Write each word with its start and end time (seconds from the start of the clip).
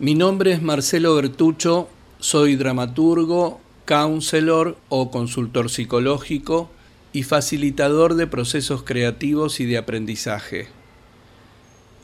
Mi 0.00 0.14
nombre 0.14 0.52
es 0.52 0.62
Marcelo 0.62 1.14
Bertucho, 1.14 1.86
soy 2.20 2.56
dramaturgo, 2.56 3.60
counselor 3.84 4.78
o 4.88 5.10
consultor 5.10 5.68
psicológico 5.68 6.70
y 7.12 7.24
facilitador 7.24 8.14
de 8.14 8.26
procesos 8.26 8.82
creativos 8.82 9.60
y 9.60 9.66
de 9.66 9.76
aprendizaje. 9.76 10.68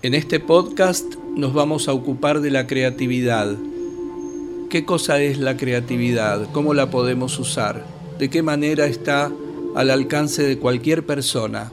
En 0.03 0.13
este 0.13 0.41
podcast 0.41 1.15
nos 1.37 1.55
vamos 1.55 1.89
a 1.89 1.95
ocupar 1.95 2.43
de 2.43 2.51
la 2.51 2.67
creatividad. 2.67 3.57
¿Qué 4.69 4.85
cosa 4.85 5.23
es 5.23 5.39
la 5.39 5.57
creatividad? 5.57 6.51
¿Cómo 6.53 6.75
la 6.75 6.91
podemos 6.91 7.39
usar? 7.39 7.87
¿De 8.19 8.29
qué 8.29 8.43
manera 8.43 8.85
está 8.85 9.33
al 9.75 9.89
alcance 9.89 10.43
de 10.43 10.59
cualquier 10.59 11.07
persona? 11.07 11.73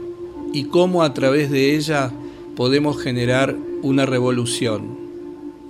¿Y 0.54 0.70
cómo 0.70 1.04
a 1.04 1.14
través 1.14 1.52
de 1.52 1.76
ella 1.76 2.14
podemos 2.56 3.04
generar 3.04 3.58
una 3.82 4.06
revolución? 4.06 5.03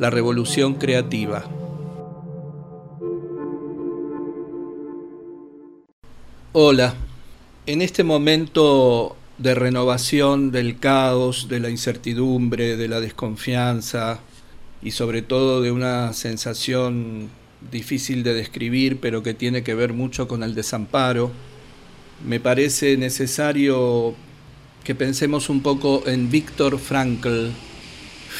La 0.04 0.10
revolución 0.10 0.74
creativa. 0.74 1.46
Hola, 6.52 6.94
en 7.66 7.82
este 7.82 8.04
momento 8.04 9.16
de 9.38 9.56
renovación 9.56 10.52
del 10.52 10.78
caos, 10.78 11.48
de 11.48 11.62
la 11.62 11.70
incertidumbre, 11.70 12.76
de 12.76 12.90
la 12.90 13.00
desconfianza 13.00 14.20
y 14.82 14.92
sobre 14.92 15.22
todo 15.22 15.62
de 15.62 15.72
una 15.72 16.12
sensación 16.12 17.30
difícil 17.72 18.24
de 18.24 18.34
describir, 18.34 19.00
pero 19.00 19.24
que 19.24 19.34
tiene 19.34 19.64
que 19.64 19.74
ver 19.74 19.94
mucho 19.94 20.28
con 20.28 20.44
el 20.44 20.54
desamparo, 20.54 21.32
me 22.28 22.42
parece 22.42 22.98
necesario 22.98 24.16
que 24.84 24.96
pensemos 24.96 25.48
un 25.48 25.62
poco 25.62 26.04
en 26.08 26.30
Víctor 26.30 26.78
Frankl, 26.78 27.52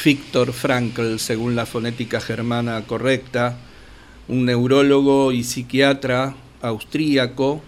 Viktor 0.02 0.52
Frankl, 0.52 1.16
según 1.16 1.56
la 1.56 1.64
fonética 1.64 2.20
germana 2.20 2.82
correcta, 2.86 3.56
un 4.28 4.44
neurólogo 4.44 5.32
y 5.32 5.44
psiquiatra 5.44 6.34
austríaco, 6.60 7.62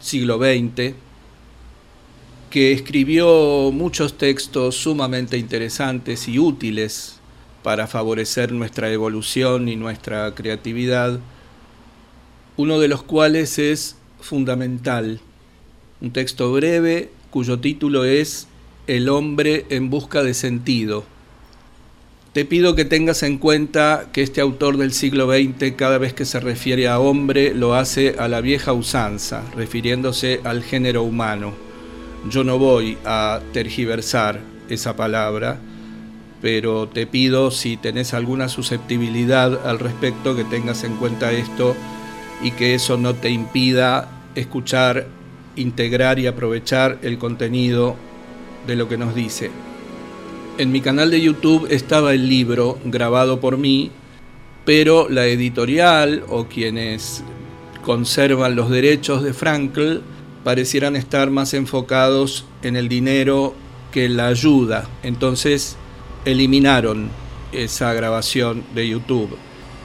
siglo 0.00 0.38
XX, 0.38 0.94
que 2.50 2.72
escribió 2.72 3.70
muchos 3.72 4.18
textos 4.18 4.76
sumamente 4.76 5.38
interesantes 5.38 6.26
y 6.26 6.38
útiles 6.38 7.20
para 7.62 7.86
favorecer 7.86 8.50
nuestra 8.50 8.90
evolución 8.90 9.68
y 9.68 9.76
nuestra 9.76 10.34
creatividad, 10.34 11.20
uno 12.56 12.80
de 12.80 12.88
los 12.88 13.04
cuales 13.04 13.60
es 13.60 13.96
fundamental, 14.20 15.20
un 16.00 16.12
texto 16.12 16.52
breve 16.52 17.10
cuyo 17.30 17.60
título 17.60 18.04
es 18.04 18.48
El 18.88 19.08
hombre 19.08 19.64
en 19.70 19.90
busca 19.90 20.24
de 20.24 20.34
sentido 20.34 21.11
te 22.32 22.46
pido 22.46 22.74
que 22.74 22.86
tengas 22.86 23.22
en 23.22 23.36
cuenta 23.36 24.06
que 24.10 24.22
este 24.22 24.40
autor 24.40 24.78
del 24.78 24.92
siglo 24.92 25.30
XX 25.30 25.72
cada 25.76 25.98
vez 25.98 26.14
que 26.14 26.24
se 26.24 26.40
refiere 26.40 26.88
a 26.88 26.98
hombre 26.98 27.52
lo 27.54 27.74
hace 27.74 28.16
a 28.18 28.26
la 28.26 28.40
vieja 28.40 28.72
usanza, 28.72 29.42
refiriéndose 29.54 30.40
al 30.44 30.62
género 30.62 31.02
humano. 31.02 31.52
Yo 32.30 32.42
no 32.42 32.58
voy 32.58 32.96
a 33.04 33.40
tergiversar 33.52 34.40
esa 34.70 34.96
palabra, 34.96 35.58
pero 36.40 36.88
te 36.88 37.06
pido 37.06 37.50
si 37.50 37.76
tenés 37.76 38.14
alguna 38.14 38.48
susceptibilidad 38.48 39.66
al 39.66 39.78
respecto 39.78 40.34
que 40.34 40.44
tengas 40.44 40.84
en 40.84 40.96
cuenta 40.96 41.32
esto 41.32 41.76
y 42.42 42.52
que 42.52 42.74
eso 42.74 42.96
no 42.96 43.14
te 43.14 43.28
impida 43.28 44.08
escuchar, 44.34 45.06
integrar 45.54 46.18
y 46.18 46.26
aprovechar 46.28 46.98
el 47.02 47.18
contenido 47.18 47.94
de 48.66 48.76
lo 48.76 48.88
que 48.88 48.96
nos 48.96 49.14
dice. 49.14 49.50
En 50.62 50.70
mi 50.70 50.80
canal 50.80 51.10
de 51.10 51.20
YouTube 51.20 51.66
estaba 51.72 52.14
el 52.14 52.28
libro 52.28 52.78
grabado 52.84 53.40
por 53.40 53.58
mí, 53.58 53.90
pero 54.64 55.08
la 55.08 55.26
editorial 55.26 56.22
o 56.28 56.44
quienes 56.46 57.24
conservan 57.84 58.54
los 58.54 58.70
derechos 58.70 59.24
de 59.24 59.32
Frankl 59.32 60.02
parecieran 60.44 60.94
estar 60.94 61.30
más 61.30 61.52
enfocados 61.52 62.44
en 62.62 62.76
el 62.76 62.88
dinero 62.88 63.54
que 63.90 64.08
la 64.08 64.28
ayuda. 64.28 64.88
Entonces 65.02 65.74
eliminaron 66.24 67.10
esa 67.50 67.92
grabación 67.92 68.62
de 68.72 68.86
YouTube. 68.86 69.36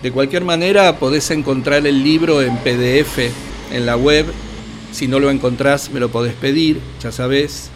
De 0.03 0.11
cualquier 0.11 0.43
manera, 0.43 0.99
podés 0.99 1.31
encontrar 1.31 1.87
el 1.87 2.03
libro 2.03 2.43
en 2.43 2.55
PDF 2.57 3.17
en 3.71 3.87
la 3.87 3.97
web. 3.97 4.27
Si 4.91 5.07
no 5.07 5.17
lo 5.19 5.31
encontrás, 5.31 5.89
me 5.89 5.99
lo 5.99 6.09
podés 6.09 6.35
pedir, 6.35 6.79
ya 7.01 7.11
sabés. 7.11 7.71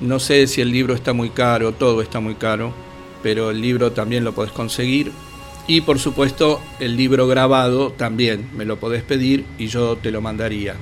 No 0.00 0.18
sé 0.18 0.46
si 0.46 0.62
el 0.62 0.72
libro 0.72 0.94
está 0.94 1.12
muy 1.12 1.28
caro, 1.28 1.72
todo 1.72 2.00
está 2.00 2.20
muy 2.20 2.34
caro, 2.34 2.72
pero 3.22 3.50
el 3.50 3.60
libro 3.60 3.92
también 3.92 4.24
lo 4.24 4.34
podés 4.34 4.52
conseguir. 4.52 5.12
Y 5.66 5.82
por 5.82 5.98
supuesto 5.98 6.60
el 6.80 6.96
libro 6.96 7.26
grabado 7.26 7.92
también 7.92 8.48
me 8.56 8.64
lo 8.64 8.80
podés 8.80 9.02
pedir 9.02 9.44
y 9.58 9.66
yo 9.66 9.96
te 9.96 10.10
lo 10.10 10.22
mandaría. 10.22 10.74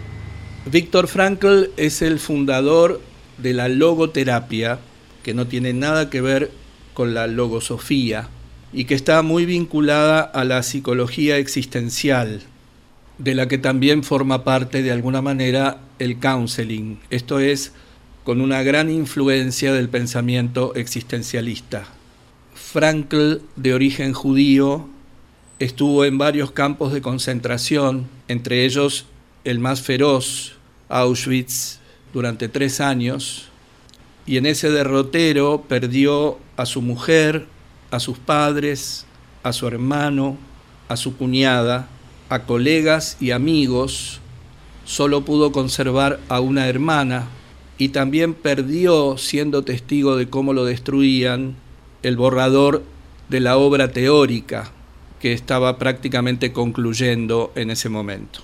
Víctor 0.70 1.08
Frankl 1.08 1.70
es 1.76 2.00
el 2.00 2.20
fundador 2.20 3.00
de 3.38 3.54
la 3.54 3.68
logoterapia, 3.68 4.78
que 5.24 5.34
no 5.34 5.48
tiene 5.48 5.72
nada 5.72 6.10
que 6.10 6.20
ver 6.20 6.52
con 6.94 7.12
la 7.12 7.26
logosofía 7.26 8.28
y 8.72 8.84
que 8.84 8.94
está 8.94 9.22
muy 9.22 9.46
vinculada 9.46 10.20
a 10.20 10.44
la 10.44 10.62
psicología 10.62 11.38
existencial, 11.38 12.42
de 13.18 13.34
la 13.34 13.48
que 13.48 13.58
también 13.58 14.04
forma 14.04 14.44
parte 14.44 14.82
de 14.82 14.92
alguna 14.92 15.22
manera 15.22 15.78
el 15.98 16.20
counseling, 16.20 17.00
esto 17.10 17.40
es 17.40 17.72
con 18.28 18.43
una 18.43 18.62
gran 18.62 18.91
influencia 18.91 19.72
del 19.72 19.89
pensamiento 19.89 20.75
existencialista. 20.75 21.87
Frankl, 22.53 23.37
de 23.56 23.72
origen 23.72 24.12
judío, 24.12 24.87
estuvo 25.59 26.05
en 26.05 26.19
varios 26.19 26.50
campos 26.50 26.93
de 26.93 27.00
concentración, 27.00 28.06
entre 28.28 28.66
ellos 28.66 29.06
el 29.44 29.61
más 29.61 29.81
feroz, 29.81 30.56
Auschwitz, 30.91 31.78
durante 32.12 32.50
tres 32.50 32.83
años, 32.83 33.49
y 34.27 34.37
en 34.37 34.45
ese 34.45 34.69
derrotero 34.69 35.65
perdió 35.66 36.39
a 36.59 36.66
su 36.66 36.83
mujer, 36.83 37.47
a 37.91 37.99
sus 37.99 38.19
padres, 38.19 39.06
a 39.43 39.55
su 39.55 39.66
hermano, 39.66 40.37
a 40.91 40.99
su 40.99 41.16
cuñada, 41.16 41.89
a 42.28 42.43
colegas 42.43 43.16
y 43.21 43.31
amigos, 43.31 44.21
solo 44.84 45.25
pudo 45.25 45.50
conservar 45.50 46.21
a 46.28 46.41
una 46.41 46.69
hermana, 46.69 47.28
y 47.78 47.91
también 47.91 48.34
perdió, 48.34 49.16
siendo 49.16 49.62
testigo 49.62 50.16
de 50.16 50.28
cómo 50.28 50.53
lo 50.53 50.65
destruían, 50.65 51.55
el 52.03 52.16
borrador 52.16 52.83
de 53.28 53.41
la 53.41 53.56
obra 53.56 53.93
teórica 53.93 54.72
que 55.21 55.33
estaba 55.33 55.78
prácticamente 55.78 56.53
concluyendo 56.53 57.53
en 57.55 57.71
ese 57.71 57.89
momento. 57.89 58.41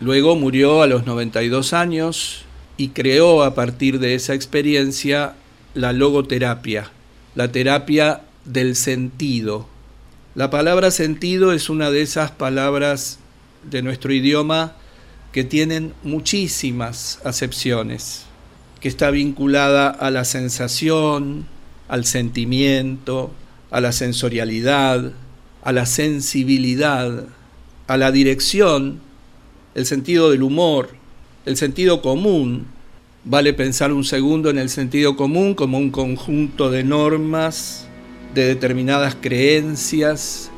Luego 0.00 0.34
murió 0.34 0.82
a 0.82 0.86
los 0.86 1.06
92 1.06 1.74
años 1.74 2.44
y 2.78 2.88
creó 2.88 3.42
a 3.42 3.54
partir 3.54 4.00
de 4.00 4.14
esa 4.14 4.34
experiencia 4.34 5.34
la 5.74 5.92
logoterapia, 5.92 6.90
la 7.34 7.52
terapia 7.52 8.22
del 8.46 8.76
sentido. 8.76 9.68
La 10.34 10.50
palabra 10.50 10.90
sentido 10.90 11.52
es 11.52 11.68
una 11.68 11.90
de 11.90 12.02
esas 12.02 12.30
palabras 12.30 13.18
de 13.70 13.82
nuestro 13.82 14.12
idioma 14.12 14.74
que 15.32 15.44
tienen 15.44 15.94
muchísimas 16.02 17.20
acepciones 17.24 18.26
que 18.84 18.90
está 18.90 19.10
vinculada 19.10 19.88
a 19.88 20.10
la 20.10 20.26
sensación, 20.26 21.46
al 21.88 22.04
sentimiento, 22.04 23.30
a 23.70 23.80
la 23.80 23.92
sensorialidad, 23.92 25.10
a 25.62 25.72
la 25.72 25.86
sensibilidad, 25.86 27.24
a 27.86 27.96
la 27.96 28.12
dirección, 28.12 29.00
el 29.74 29.86
sentido 29.86 30.30
del 30.30 30.42
humor, 30.42 30.90
el 31.46 31.56
sentido 31.56 32.02
común. 32.02 32.66
Vale 33.24 33.54
pensar 33.54 33.90
un 33.90 34.04
segundo 34.04 34.50
en 34.50 34.58
el 34.58 34.68
sentido 34.68 35.16
común 35.16 35.54
como 35.54 35.78
un 35.78 35.90
conjunto 35.90 36.70
de 36.70 36.84
normas, 36.84 37.88
de 38.34 38.44
determinadas 38.44 39.16
creencias, 39.18 40.50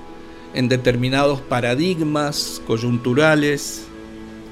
en 0.52 0.68
determinados 0.68 1.42
paradigmas 1.42 2.60
coyunturales, 2.66 3.85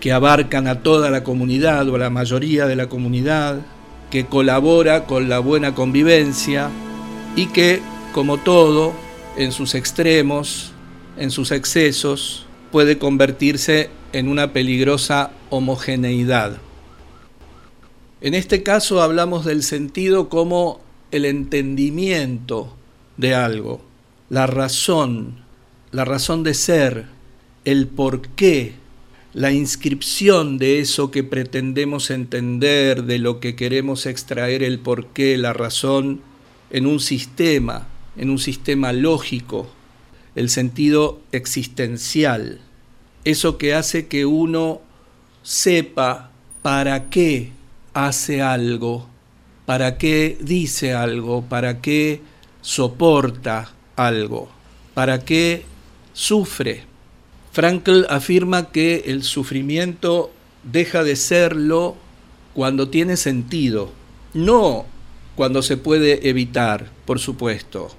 que 0.04 0.12
abarcan 0.12 0.66
a 0.66 0.82
toda 0.82 1.08
la 1.08 1.24
comunidad 1.24 1.88
o 1.88 1.94
a 1.94 1.98
la 1.98 2.10
mayoría 2.10 2.66
de 2.66 2.76
la 2.76 2.90
comunidad, 2.90 3.62
que 4.10 4.26
colabora 4.26 5.06
con 5.06 5.30
la 5.30 5.38
buena 5.38 5.74
convivencia 5.74 6.68
y 7.36 7.46
que, 7.46 7.80
como 8.12 8.36
todo, 8.36 8.92
en 9.38 9.50
sus 9.50 9.74
extremos, 9.74 10.72
en 11.16 11.30
sus 11.30 11.52
excesos, 11.52 12.44
puede 12.70 12.98
convertirse 12.98 13.88
en 14.12 14.28
una 14.28 14.52
peligrosa 14.52 15.30
homogeneidad. 15.48 16.58
En 18.20 18.34
este 18.34 18.62
caso 18.62 19.00
hablamos 19.00 19.46
del 19.46 19.62
sentido 19.62 20.28
como 20.28 20.82
el 21.12 21.24
entendimiento 21.24 22.76
de 23.16 23.34
algo, 23.34 23.80
la 24.28 24.46
razón, 24.46 25.36
la 25.92 26.04
razón 26.04 26.42
de 26.42 26.52
ser, 26.52 27.06
el 27.64 27.86
por 27.86 28.28
qué 28.28 28.83
la 29.34 29.50
inscripción 29.50 30.58
de 30.58 30.78
eso 30.78 31.10
que 31.10 31.24
pretendemos 31.24 32.10
entender, 32.10 33.02
de 33.02 33.18
lo 33.18 33.40
que 33.40 33.56
queremos 33.56 34.06
extraer 34.06 34.62
el 34.62 34.78
porqué, 34.78 35.36
la 35.36 35.52
razón, 35.52 36.22
en 36.70 36.86
un 36.86 37.00
sistema, 37.00 37.88
en 38.16 38.30
un 38.30 38.38
sistema 38.38 38.92
lógico, 38.92 39.68
el 40.36 40.48
sentido 40.48 41.20
existencial, 41.32 42.60
eso 43.24 43.58
que 43.58 43.74
hace 43.74 44.06
que 44.06 44.24
uno 44.24 44.80
sepa 45.42 46.30
para 46.62 47.10
qué 47.10 47.50
hace 47.92 48.40
algo, 48.40 49.08
para 49.66 49.98
qué 49.98 50.38
dice 50.40 50.94
algo, 50.94 51.42
para 51.42 51.80
qué 51.80 52.20
soporta 52.60 53.72
algo, 53.96 54.48
para 54.94 55.24
qué 55.24 55.64
sufre. 56.12 56.93
Frankl 57.54 58.02
afirma 58.08 58.72
que 58.72 59.04
el 59.06 59.22
sufrimiento 59.22 60.32
deja 60.64 61.04
de 61.04 61.14
serlo 61.14 61.94
cuando 62.52 62.88
tiene 62.88 63.16
sentido, 63.16 63.92
no 64.34 64.86
cuando 65.36 65.62
se 65.62 65.76
puede 65.76 66.28
evitar, 66.28 66.90
por 67.04 67.20
supuesto. 67.20 67.94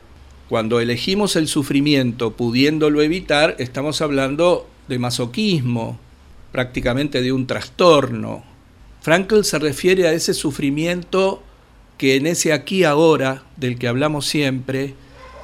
Cuando 0.49 0.81
elegimos 0.81 1.37
el 1.37 1.47
sufrimiento 1.47 2.35
pudiéndolo 2.35 3.01
evitar, 3.01 3.55
estamos 3.57 4.01
hablando 4.01 4.67
de 4.89 4.99
masoquismo, 4.99 5.99
prácticamente 6.51 7.21
de 7.21 7.31
un 7.31 7.47
trastorno. 7.47 8.43
Frankl 8.99 9.43
se 9.43 9.57
refiere 9.57 10.05
a 10.09 10.11
ese 10.11 10.33
sufrimiento 10.33 11.41
que 11.97 12.17
en 12.17 12.27
ese 12.27 12.51
aquí 12.51 12.83
ahora 12.83 13.43
del 13.55 13.79
que 13.79 13.87
hablamos 13.87 14.25
siempre 14.25 14.95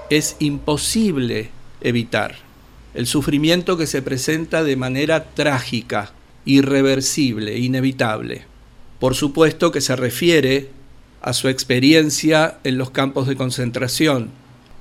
es 0.10 0.36
imposible 0.40 1.50
evitar. 1.80 2.51
El 2.94 3.08
sufrimiento 3.08 3.78
que 3.78 3.88
se 3.88 4.02
presenta 4.02 4.64
de 4.64 4.76
manera 4.76 5.26
trágica, 5.34 6.12
irreversible, 6.46 7.58
inevitable. 7.58 8.44
Por 9.00 9.16
supuesto 9.16 9.72
que 9.72 9.82
se 9.82 9.96
refiere 9.96 10.70
a 11.22 11.34
su 11.34 11.48
experiencia 11.48 12.58
en 12.64 12.78
los 12.78 12.92
campos 12.92 13.28
de 13.28 13.36
concentración. 13.36 14.30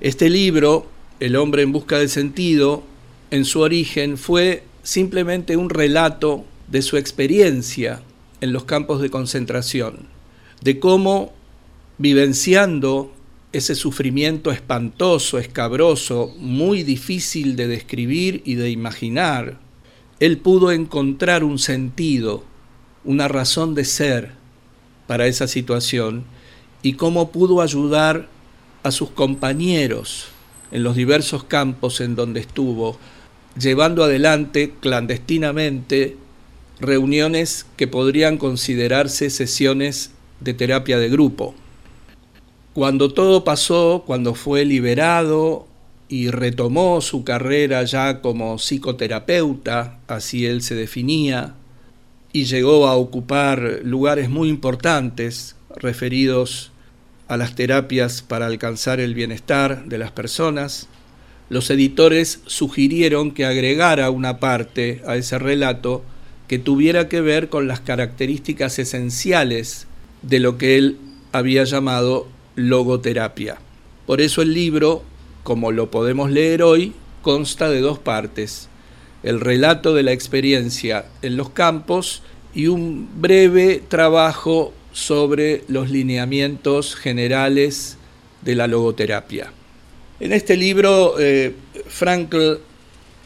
Este 0.01 0.31
libro, 0.31 0.89
El 1.21 1.37
hombre 1.37 1.63
en 1.63 1.73
busca 1.73 1.99
de 1.99 2.09
sentido, 2.09 2.83
en 3.31 3.45
su 3.45 3.61
origen 3.61 4.17
fue 4.17 4.65
simplemente 4.83 5.57
un 5.57 5.71
relato 5.71 6.45
de 6.69 6.83
su 6.83 6.97
experiencia 6.97 8.01
en 8.41 8.53
los 8.53 8.65
campos 8.65 9.03
de 9.03 9.11
concentración, 9.11 10.09
de 10.63 10.81
cómo 10.81 11.33
vivenciando 11.99 13.13
ese 13.53 13.75
sufrimiento 13.75 14.53
espantoso, 14.53 15.39
escabroso, 15.39 16.35
muy 16.39 16.83
difícil 16.83 17.57
de 17.57 17.67
describir 17.67 18.43
y 18.45 18.55
de 18.55 18.71
imaginar, 18.71 19.59
él 20.21 20.39
pudo 20.39 20.71
encontrar 20.71 21.43
un 21.43 21.59
sentido, 21.59 22.45
una 23.05 23.27
razón 23.27 23.75
de 23.75 23.85
ser 23.85 24.33
para 25.07 25.27
esa 25.27 25.49
situación 25.49 26.25
y 26.83 26.93
cómo 26.93 27.33
pudo 27.33 27.61
ayudar 27.61 28.29
a 28.83 28.91
sus 28.93 29.11
compañeros 29.11 30.29
en 30.71 30.83
los 30.83 30.95
diversos 30.95 31.45
campos 31.45 32.01
en 32.01 32.15
donde 32.15 32.41
estuvo, 32.41 32.99
llevando 33.59 34.05
adelante 34.05 34.75
clandestinamente 34.81 36.17
reuniones 36.79 37.67
que 37.77 37.89
podrían 37.89 38.39
considerarse 38.39 39.29
sesiones 39.31 40.13
de 40.39 40.55
terapia 40.55 40.99
de 40.99 41.09
grupo. 41.09 41.55
Cuando 42.73 43.13
todo 43.13 43.43
pasó, 43.43 44.05
cuando 44.07 44.35
fue 44.35 44.65
liberado 44.65 45.67
y 46.09 46.31
retomó 46.31 47.01
su 47.01 47.25
carrera 47.25 47.83
ya 47.83 48.21
como 48.21 48.59
psicoterapeuta, 48.59 49.99
así 50.07 50.47
él 50.47 50.63
se 50.63 50.77
definía, 50.77 51.55
y 52.33 52.45
llegó 52.45 52.87
a 52.87 52.95
ocupar 52.95 53.81
lugares 53.83 54.31
muy 54.31 54.49
importantes 54.49 55.57
referidos 55.77 56.71
a 57.27 57.37
las 57.37 57.57
terapias 57.57 58.23
para 58.23 58.47
alcanzar 58.47 59.01
el 59.01 59.15
bienestar 59.15 59.87
de 59.87 59.99
las 59.99 60.13
personas, 60.13 60.89
los 61.49 61.69
editores 61.71 62.41
sugirieron 62.47 63.33
que 63.33 63.45
agregara 63.45 64.11
una 64.11 64.39
parte 64.39 65.03
a 65.09 65.17
ese 65.17 65.41
relato 65.41 66.05
que 66.47 66.61
tuviera 66.61 67.09
que 67.09 67.21
ver 67.21 67.49
con 67.49 67.67
las 67.67 67.81
características 67.81 68.79
esenciales 68.79 69.89
de 70.23 70.39
lo 70.39 70.59
que 70.59 70.77
él 70.77 70.99
había 71.33 71.65
llamado 71.65 72.29
logoterapia. 72.69 73.59
Por 74.07 74.21
eso 74.21 74.43
el 74.43 74.55
libro, 74.55 75.03
como 75.43 75.73
lo 75.73 75.91
podemos 75.91 76.31
leer 76.31 76.63
hoy, 76.63 76.93
consta 77.23 77.69
de 77.69 77.81
dos 77.81 77.99
partes, 77.99 78.69
el 79.23 79.41
relato 79.41 79.95
de 79.95 80.03
la 80.03 80.13
experiencia 80.13 81.07
en 81.23 81.37
los 81.37 81.51
campos 81.51 82.23
y 82.55 82.67
un 82.67 83.09
breve 83.21 83.83
trabajo 83.87 84.73
sobre 84.93 85.65
los 85.69 85.91
lineamientos 85.91 86.97
generales 86.97 87.97
de 88.43 88.55
la 88.55 88.67
logoterapia. 88.67 89.53
En 90.19 90.33
este 90.33 90.57
libro, 90.57 91.17
eh, 91.19 91.55
Frankl, 91.87 92.57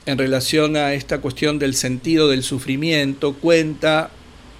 en 0.07 0.19
relación 0.19 0.77
a 0.77 0.93
esta 0.93 1.21
cuestión 1.21 1.59
del 1.59 1.75
sentido 1.75 2.29
del 2.29 2.43
sufrimiento, 2.43 3.35
cuenta 3.35 4.11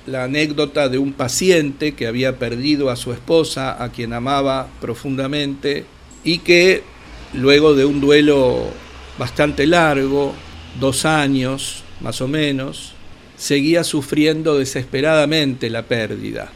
la 0.07 0.25
anécdota 0.25 0.89
de 0.89 0.99
un 0.99 1.13
paciente 1.13 1.95
que 1.95 2.07
había 2.07 2.39
perdido 2.39 2.91
a 2.91 2.97
su 2.97 3.13
esposa, 3.13 3.83
a 3.83 3.91
quien 3.91 4.13
amaba 4.13 4.69
profundamente, 4.81 5.85
y 6.25 6.39
que 6.39 6.83
luego 7.33 7.75
de 7.75 7.85
un 7.85 8.01
duelo 8.01 8.65
bastante 9.19 9.67
largo, 9.67 10.35
dos 10.81 11.05
años 11.05 11.83
más 12.01 12.21
o 12.21 12.29
menos, 12.29 12.93
seguía 13.37 13.85
sufriendo 13.85 14.59
desesperadamente 14.59 15.71
la 15.71 15.83
pérdida. 15.83 16.51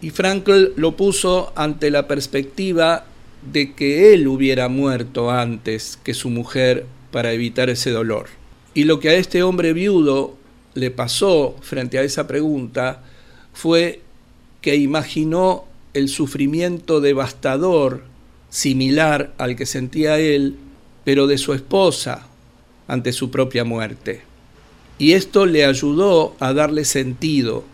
Y 0.00 0.10
Frankl 0.10 0.72
lo 0.76 0.96
puso 0.96 1.52
ante 1.56 1.90
la 1.90 2.08
perspectiva 2.08 3.06
de 3.52 3.72
que 3.72 4.12
él 4.12 4.28
hubiera 4.28 4.68
muerto 4.68 5.30
antes 5.30 5.98
que 6.02 6.14
su 6.14 6.28
mujer 6.30 6.86
para 7.10 7.32
evitar 7.32 7.70
ese 7.70 7.90
dolor. 7.90 8.26
Y 8.74 8.84
lo 8.84 9.00
que 9.00 9.10
a 9.10 9.14
este 9.14 9.42
hombre 9.42 9.72
viudo 9.72 10.36
le 10.74 10.90
pasó 10.90 11.56
frente 11.60 11.98
a 11.98 12.02
esa 12.02 12.26
pregunta 12.26 13.02
fue 13.52 14.00
que 14.60 14.76
imaginó 14.76 15.64
el 15.94 16.08
sufrimiento 16.08 17.00
devastador 17.00 18.04
similar 18.48 19.32
al 19.38 19.56
que 19.56 19.66
sentía 19.66 20.18
él, 20.18 20.56
pero 21.04 21.26
de 21.26 21.38
su 21.38 21.52
esposa 21.52 22.26
ante 22.86 23.12
su 23.12 23.30
propia 23.30 23.64
muerte. 23.64 24.22
Y 24.98 25.12
esto 25.12 25.46
le 25.46 25.64
ayudó 25.64 26.36
a 26.38 26.52
darle 26.52 26.84
sentido 26.84 27.64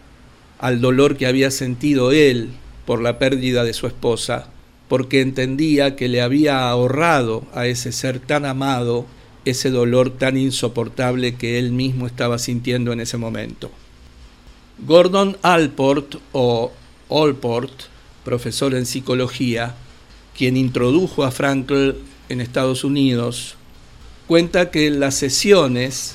al 0.59 0.81
dolor 0.81 1.17
que 1.17 1.27
había 1.27 1.51
sentido 1.51 2.11
él 2.13 2.51
por 2.87 3.03
la 3.03 3.19
pérdida 3.19 3.65
de 3.65 3.75
su 3.75 3.87
esposa 3.87 4.49
porque 4.89 5.21
entendía 5.21 5.97
que 5.97 6.09
le 6.09 6.23
había 6.23 6.69
ahorrado 6.69 7.45
a 7.55 7.67
ese 7.67 7.93
ser 7.93 8.19
tan 8.19 8.45
amado 8.47 9.07
ese 9.45 9.71
dolor 9.71 10.11
tan 10.11 10.37
insoportable 10.37 11.35
que 11.35 11.59
él 11.59 11.73
mismo 11.73 12.07
estaba 12.07 12.39
sintiendo 12.39 12.93
en 12.93 13.01
ese 13.01 13.17
momento. 13.17 13.71
Gordon 14.87 15.37
Alport 15.43 16.17
o 16.33 16.73
Allport, 17.11 17.73
profesor 18.25 18.75
en 18.75 18.87
psicología, 18.87 19.75
quien 20.37 20.57
introdujo 20.57 21.25
a 21.25 21.31
Frankl 21.31 21.93
en 22.29 22.41
Estados 22.41 22.85
Unidos, 22.85 23.57
cuenta 24.27 24.71
que 24.71 24.87
en 24.87 25.01
las 25.01 25.15
sesiones 25.15 26.15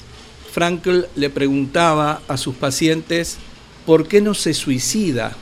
Frankl 0.52 1.06
le 1.16 1.30
preguntaba 1.30 2.22
a 2.28 2.38
sus 2.38 2.56
pacientes 2.56 3.38
¿por 3.86 4.08
qué 4.08 4.22
no 4.22 4.34
se 4.34 4.54
suicida 4.54 5.36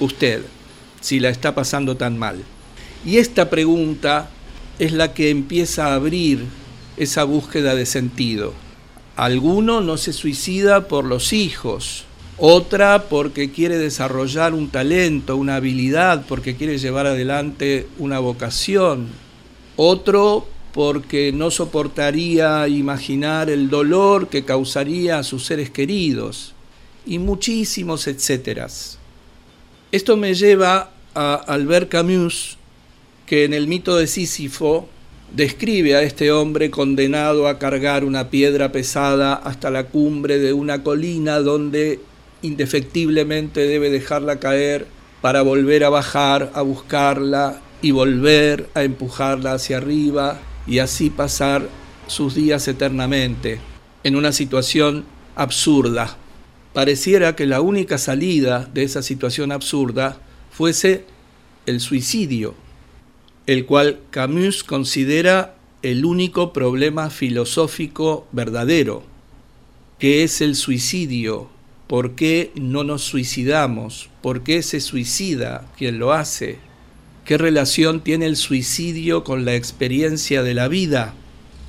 usted 0.00 0.42
si 1.00 1.20
la 1.20 1.28
está 1.28 1.54
pasando 1.54 1.96
tan 1.96 2.18
mal? 2.18 2.42
Y 3.04 3.18
esta 3.18 3.50
pregunta 3.50 4.30
es 4.78 4.92
la 4.92 5.12
que 5.12 5.30
empieza 5.30 5.88
a 5.88 5.94
abrir 5.94 6.46
esa 6.96 7.24
búsqueda 7.24 7.74
de 7.74 7.86
sentido. 7.86 8.52
Alguno 9.16 9.80
no 9.80 9.96
se 9.96 10.12
suicida 10.12 10.88
por 10.88 11.04
los 11.04 11.32
hijos, 11.32 12.04
otra 12.36 13.04
porque 13.08 13.52
quiere 13.52 13.78
desarrollar 13.78 14.54
un 14.54 14.68
talento, 14.68 15.36
una 15.36 15.56
habilidad, 15.56 16.24
porque 16.26 16.56
quiere 16.56 16.78
llevar 16.78 17.06
adelante 17.06 17.86
una 17.98 18.18
vocación, 18.18 19.08
otro 19.76 20.48
porque 20.72 21.30
no 21.32 21.52
soportaría 21.52 22.66
imaginar 22.66 23.48
el 23.48 23.70
dolor 23.70 24.28
que 24.28 24.44
causaría 24.44 25.18
a 25.18 25.22
sus 25.22 25.46
seres 25.46 25.70
queridos, 25.70 26.54
y 27.06 27.18
muchísimos 27.18 28.08
etcéteras. 28.08 28.98
Esto 29.92 30.16
me 30.16 30.34
lleva 30.34 30.90
a 31.14 31.34
Albert 31.34 31.88
Camus 31.88 32.58
que 33.26 33.44
en 33.44 33.54
el 33.54 33.68
mito 33.68 33.96
de 33.96 34.08
Sísifo 34.08 34.88
describe 35.34 35.96
a 35.96 36.02
este 36.02 36.30
hombre 36.30 36.70
condenado 36.70 37.48
a 37.48 37.58
cargar 37.58 38.04
una 38.04 38.30
piedra 38.30 38.70
pesada 38.70 39.34
hasta 39.34 39.70
la 39.70 39.86
cumbre 39.86 40.38
de 40.38 40.52
una 40.52 40.84
colina 40.84 41.40
donde 41.40 41.98
indefectiblemente 42.42 43.66
debe 43.66 43.90
dejarla 43.90 44.38
caer 44.38 44.86
para 45.20 45.42
volver 45.42 45.82
a 45.82 45.88
bajar, 45.88 46.52
a 46.54 46.62
buscarla 46.62 47.60
y 47.82 47.90
volver 47.90 48.68
a 48.74 48.84
empujarla 48.84 49.54
hacia 49.54 49.78
arriba 49.78 50.40
y 50.68 50.78
así 50.78 51.10
pasar 51.10 51.68
sus 52.06 52.36
días 52.36 52.68
eternamente 52.68 53.58
en 54.04 54.14
una 54.14 54.30
situación 54.30 55.04
absurda. 55.34 56.16
Pareciera 56.72 57.34
que 57.34 57.46
la 57.46 57.60
única 57.60 57.98
salida 57.98 58.68
de 58.72 58.84
esa 58.84 59.02
situación 59.02 59.50
absurda 59.50 60.18
fuese 60.52 61.06
el 61.66 61.80
suicidio 61.80 62.54
el 63.46 63.66
cual 63.66 64.00
Camus 64.10 64.64
considera 64.64 65.54
el 65.82 66.06
único 66.06 66.52
problema 66.52 67.10
filosófico 67.10 68.26
verdadero, 68.32 69.02
que 69.98 70.22
es 70.22 70.40
el 70.40 70.54
suicidio. 70.54 71.48
¿Por 71.86 72.14
qué 72.14 72.52
no 72.54 72.84
nos 72.84 73.02
suicidamos? 73.02 74.08
¿Por 74.22 74.42
qué 74.42 74.62
se 74.62 74.80
suicida 74.80 75.70
quien 75.76 75.98
lo 75.98 76.14
hace? 76.14 76.58
¿Qué 77.26 77.36
relación 77.36 78.00
tiene 78.00 78.24
el 78.26 78.36
suicidio 78.36 79.24
con 79.24 79.44
la 79.44 79.54
experiencia 79.54 80.42
de 80.42 80.54
la 80.54 80.68
vida? 80.68 81.14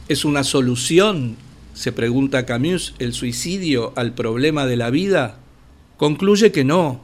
¿Es 0.07 0.23
una 0.23 0.45
solución, 0.45 1.35
se 1.73 1.91
pregunta 1.91 2.45
Camus, 2.45 2.95
el 2.99 3.11
suicidio 3.11 3.91
al 3.97 4.13
problema 4.13 4.65
de 4.65 4.77
la 4.77 4.89
vida? 4.89 5.39
Concluye 5.97 6.53
que 6.53 6.63
no, 6.63 7.01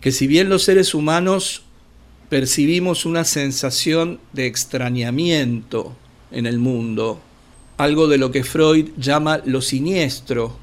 que 0.00 0.10
si 0.10 0.26
bien 0.26 0.48
los 0.48 0.64
seres 0.64 0.94
humanos 0.94 1.62
percibimos 2.28 3.06
una 3.06 3.24
sensación 3.24 4.20
de 4.32 4.46
extrañamiento 4.46 5.96
en 6.30 6.46
el 6.46 6.58
mundo, 6.58 7.20
algo 7.76 8.08
de 8.08 8.18
lo 8.18 8.30
que 8.30 8.44
Freud 8.44 8.88
llama 8.98 9.40
lo 9.44 9.62
siniestro, 9.62 10.56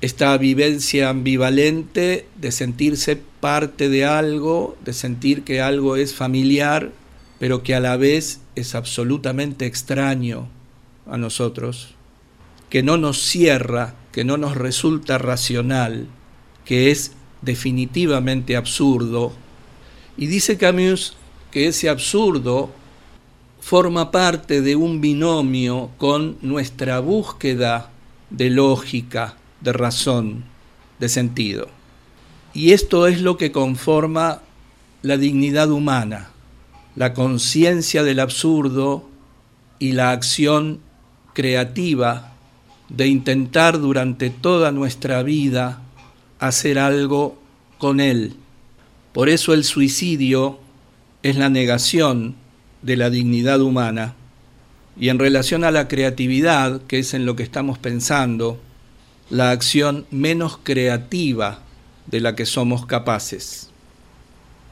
esta 0.00 0.36
vivencia 0.36 1.08
ambivalente 1.08 2.26
de 2.36 2.52
sentirse 2.52 3.18
parte 3.40 3.88
de 3.88 4.04
algo, 4.04 4.76
de 4.84 4.92
sentir 4.92 5.44
que 5.44 5.60
algo 5.60 5.96
es 5.96 6.14
familiar, 6.14 6.92
pero 7.38 7.62
que 7.62 7.74
a 7.74 7.80
la 7.80 7.96
vez 7.96 8.40
es 8.54 8.74
absolutamente 8.74 9.66
extraño 9.66 10.48
a 11.06 11.16
nosotros, 11.16 11.94
que 12.70 12.82
no 12.82 12.96
nos 12.96 13.20
cierra, 13.20 13.94
que 14.12 14.24
no 14.24 14.36
nos 14.36 14.56
resulta 14.56 15.18
racional, 15.18 16.06
que 16.64 16.90
es 16.90 17.12
definitivamente 17.42 18.56
absurdo. 18.56 19.32
Y 20.16 20.26
dice 20.26 20.56
Camus 20.56 21.14
que 21.50 21.68
ese 21.68 21.88
absurdo 21.88 22.70
forma 23.60 24.10
parte 24.10 24.60
de 24.60 24.76
un 24.76 25.00
binomio 25.00 25.90
con 25.98 26.36
nuestra 26.42 27.00
búsqueda 27.00 27.90
de 28.30 28.50
lógica, 28.50 29.36
de 29.60 29.72
razón, 29.72 30.44
de 30.98 31.08
sentido. 31.08 31.68
Y 32.52 32.72
esto 32.72 33.06
es 33.06 33.20
lo 33.20 33.36
que 33.36 33.52
conforma 33.52 34.42
la 35.02 35.16
dignidad 35.16 35.70
humana, 35.70 36.30
la 36.94 37.14
conciencia 37.14 38.02
del 38.02 38.20
absurdo 38.20 39.08
y 39.78 39.92
la 39.92 40.10
acción 40.12 40.80
creativa 41.32 42.34
de 42.88 43.08
intentar 43.08 43.80
durante 43.80 44.30
toda 44.30 44.72
nuestra 44.72 45.22
vida 45.22 45.82
hacer 46.38 46.78
algo 46.78 47.38
con 47.78 48.00
él. 48.00 48.36
Por 49.14 49.28
eso 49.28 49.54
el 49.54 49.62
suicidio 49.62 50.58
es 51.22 51.36
la 51.36 51.48
negación 51.48 52.34
de 52.82 52.96
la 52.96 53.10
dignidad 53.10 53.60
humana. 53.60 54.16
Y 54.98 55.08
en 55.08 55.20
relación 55.20 55.62
a 55.62 55.70
la 55.70 55.86
creatividad, 55.86 56.82
que 56.88 56.98
es 56.98 57.14
en 57.14 57.24
lo 57.24 57.36
que 57.36 57.44
estamos 57.44 57.78
pensando, 57.78 58.60
la 59.30 59.52
acción 59.52 60.04
menos 60.10 60.58
creativa 60.60 61.60
de 62.06 62.20
la 62.20 62.34
que 62.34 62.44
somos 62.44 62.86
capaces. 62.86 63.70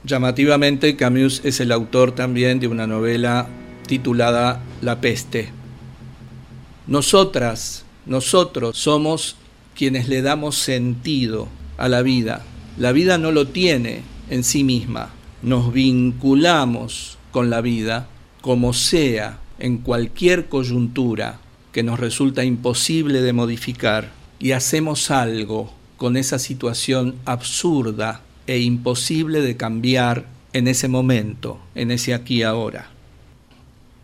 Llamativamente, 0.02 0.96
Camus 0.96 1.40
es 1.44 1.60
el 1.60 1.70
autor 1.70 2.10
también 2.10 2.58
de 2.58 2.66
una 2.66 2.88
novela 2.88 3.46
titulada 3.86 4.60
La 4.80 5.00
peste. 5.00 5.50
Nosotras, 6.88 7.84
nosotros 8.06 8.76
somos 8.76 9.36
quienes 9.76 10.08
le 10.08 10.20
damos 10.20 10.56
sentido 10.58 11.46
a 11.78 11.88
la 11.88 12.02
vida. 12.02 12.44
La 12.76 12.90
vida 12.90 13.18
no 13.18 13.30
lo 13.30 13.46
tiene 13.46 14.10
en 14.32 14.44
sí 14.44 14.64
misma. 14.64 15.10
Nos 15.42 15.74
vinculamos 15.74 17.18
con 17.32 17.50
la 17.50 17.60
vida 17.60 18.08
como 18.40 18.72
sea 18.72 19.38
en 19.58 19.76
cualquier 19.76 20.46
coyuntura 20.48 21.38
que 21.70 21.82
nos 21.82 22.00
resulta 22.00 22.42
imposible 22.42 23.20
de 23.20 23.34
modificar 23.34 24.10
y 24.38 24.52
hacemos 24.52 25.10
algo 25.10 25.70
con 25.98 26.16
esa 26.16 26.38
situación 26.38 27.16
absurda 27.26 28.22
e 28.46 28.60
imposible 28.60 29.42
de 29.42 29.58
cambiar 29.58 30.24
en 30.54 30.66
ese 30.66 30.88
momento, 30.88 31.60
en 31.74 31.90
ese 31.90 32.14
aquí 32.14 32.42
ahora. 32.42 32.88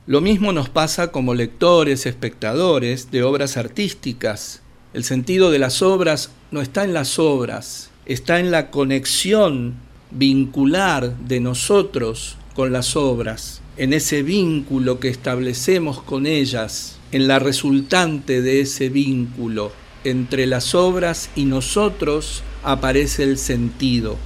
Lo 0.06 0.20
mismo 0.20 0.52
nos 0.52 0.68
pasa 0.68 1.10
como 1.10 1.34
lectores, 1.34 2.04
espectadores 2.04 3.10
de 3.10 3.22
obras 3.22 3.56
artísticas. 3.56 4.60
El 4.92 5.04
sentido 5.04 5.50
de 5.50 5.58
las 5.58 5.80
obras 5.80 6.32
no 6.50 6.60
está 6.60 6.84
en 6.84 6.92
las 6.92 7.18
obras, 7.18 7.90
está 8.04 8.40
en 8.40 8.50
la 8.50 8.70
conexión 8.70 9.87
vincular 10.10 11.16
de 11.18 11.40
nosotros 11.40 12.36
con 12.54 12.72
las 12.72 12.96
obras, 12.96 13.60
en 13.76 13.92
ese 13.92 14.22
vínculo 14.22 15.00
que 15.00 15.08
establecemos 15.08 16.02
con 16.02 16.26
ellas, 16.26 16.98
en 17.12 17.28
la 17.28 17.38
resultante 17.38 18.42
de 18.42 18.60
ese 18.60 18.88
vínculo 18.88 19.72
entre 20.04 20.46
las 20.46 20.74
obras 20.74 21.30
y 21.36 21.44
nosotros 21.44 22.42
aparece 22.62 23.22
el 23.22 23.38
sentido. 23.38 24.16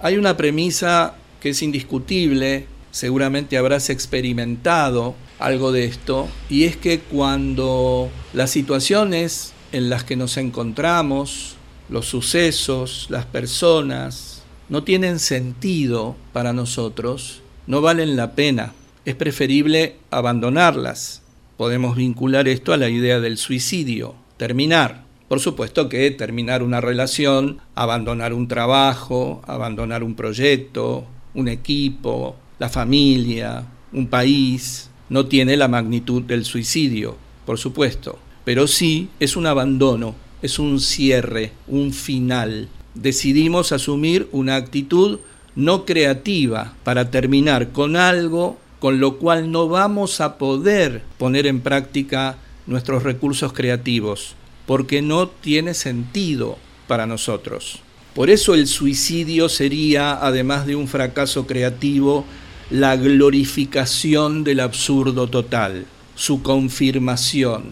Hay 0.00 0.16
una 0.16 0.36
premisa 0.36 1.14
que 1.40 1.50
es 1.50 1.62
indiscutible 1.62 2.66
seguramente 2.90 3.56
habrás 3.56 3.90
experimentado 3.90 5.14
algo 5.38 5.72
de 5.72 5.84
esto, 5.84 6.28
y 6.48 6.64
es 6.64 6.76
que 6.76 7.00
cuando 7.00 8.10
las 8.32 8.50
situaciones 8.50 9.52
en 9.72 9.88
las 9.88 10.04
que 10.04 10.16
nos 10.16 10.36
encontramos, 10.36 11.54
los 11.88 12.06
sucesos, 12.06 13.06
las 13.08 13.24
personas, 13.26 14.39
no 14.70 14.84
tienen 14.84 15.18
sentido 15.18 16.16
para 16.32 16.52
nosotros, 16.52 17.42
no 17.66 17.82
valen 17.82 18.16
la 18.16 18.34
pena, 18.36 18.72
es 19.04 19.16
preferible 19.16 19.96
abandonarlas. 20.10 21.22
Podemos 21.56 21.96
vincular 21.96 22.46
esto 22.46 22.72
a 22.72 22.76
la 22.76 22.88
idea 22.88 23.20
del 23.20 23.36
suicidio, 23.36 24.14
terminar. 24.36 25.04
Por 25.28 25.40
supuesto 25.40 25.88
que 25.88 26.10
terminar 26.12 26.62
una 26.62 26.80
relación, 26.80 27.58
abandonar 27.74 28.32
un 28.32 28.46
trabajo, 28.46 29.42
abandonar 29.46 30.04
un 30.04 30.14
proyecto, 30.14 31.04
un 31.34 31.48
equipo, 31.48 32.36
la 32.60 32.68
familia, 32.68 33.64
un 33.92 34.06
país, 34.06 34.88
no 35.08 35.26
tiene 35.26 35.56
la 35.56 35.66
magnitud 35.66 36.22
del 36.22 36.44
suicidio, 36.44 37.16
por 37.44 37.58
supuesto, 37.58 38.18
pero 38.44 38.68
sí 38.68 39.08
es 39.18 39.36
un 39.36 39.46
abandono, 39.46 40.14
es 40.42 40.60
un 40.60 40.78
cierre, 40.78 41.52
un 41.66 41.92
final. 41.92 42.68
Decidimos 42.94 43.72
asumir 43.72 44.28
una 44.32 44.56
actitud 44.56 45.20
no 45.54 45.84
creativa 45.84 46.74
para 46.84 47.10
terminar 47.10 47.70
con 47.70 47.96
algo 47.96 48.58
con 48.80 48.98
lo 48.98 49.18
cual 49.18 49.52
no 49.52 49.68
vamos 49.68 50.20
a 50.20 50.38
poder 50.38 51.02
poner 51.18 51.46
en 51.46 51.60
práctica 51.60 52.38
nuestros 52.66 53.02
recursos 53.02 53.52
creativos, 53.52 54.34
porque 54.66 55.02
no 55.02 55.28
tiene 55.28 55.74
sentido 55.74 56.56
para 56.88 57.06
nosotros. 57.06 57.80
Por 58.14 58.30
eso 58.30 58.54
el 58.54 58.66
suicidio 58.66 59.48
sería, 59.48 60.14
además 60.14 60.66
de 60.66 60.76
un 60.76 60.88
fracaso 60.88 61.46
creativo, 61.46 62.24
la 62.70 62.96
glorificación 62.96 64.44
del 64.44 64.60
absurdo 64.60 65.28
total, 65.28 65.84
su 66.14 66.42
confirmación. 66.42 67.64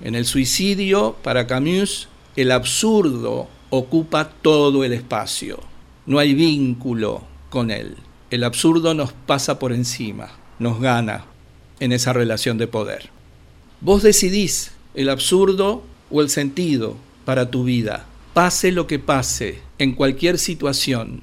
En 0.00 0.14
el 0.14 0.26
suicidio, 0.26 1.16
para 1.22 1.46
Camus, 1.46 2.08
el 2.36 2.52
absurdo 2.52 3.48
ocupa 3.70 4.30
todo 4.42 4.84
el 4.84 4.92
espacio. 4.92 5.60
No 6.06 6.18
hay 6.18 6.34
vínculo 6.34 7.22
con 7.50 7.70
él. 7.70 7.96
El 8.30 8.44
absurdo 8.44 8.94
nos 8.94 9.12
pasa 9.12 9.58
por 9.58 9.72
encima, 9.72 10.30
nos 10.58 10.80
gana 10.80 11.24
en 11.80 11.92
esa 11.92 12.12
relación 12.12 12.58
de 12.58 12.66
poder. 12.66 13.10
Vos 13.80 14.02
decidís 14.02 14.72
el 14.94 15.08
absurdo 15.08 15.82
o 16.10 16.20
el 16.20 16.30
sentido 16.30 16.96
para 17.24 17.50
tu 17.50 17.64
vida. 17.64 18.06
Pase 18.34 18.72
lo 18.72 18.86
que 18.86 18.98
pase, 18.98 19.60
en 19.78 19.94
cualquier 19.94 20.38
situación, 20.38 21.22